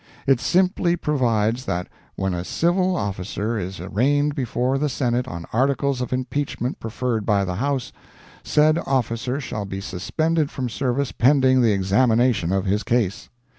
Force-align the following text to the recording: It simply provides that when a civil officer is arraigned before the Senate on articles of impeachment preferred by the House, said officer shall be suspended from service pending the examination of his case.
It 0.25 0.39
simply 0.39 0.95
provides 0.95 1.65
that 1.65 1.87
when 2.15 2.33
a 2.33 2.43
civil 2.43 2.95
officer 2.95 3.59
is 3.59 3.79
arraigned 3.79 4.33
before 4.33 4.79
the 4.79 4.89
Senate 4.89 5.27
on 5.27 5.45
articles 5.53 6.01
of 6.01 6.11
impeachment 6.11 6.79
preferred 6.79 7.23
by 7.23 7.45
the 7.45 7.57
House, 7.57 7.93
said 8.43 8.79
officer 8.87 9.39
shall 9.39 9.65
be 9.65 9.79
suspended 9.79 10.49
from 10.49 10.69
service 10.69 11.11
pending 11.11 11.61
the 11.61 11.71
examination 11.73 12.51
of 12.51 12.65
his 12.65 12.81
case. 12.81 13.29